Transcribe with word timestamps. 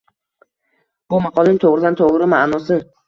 Bu 1.13 1.19
maqolning 1.25 1.59
to`g`ridan-to`g`ri 1.65 2.29
ma`nosi 2.37 2.81